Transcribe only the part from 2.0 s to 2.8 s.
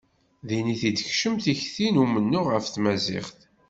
umennuɣ ɣef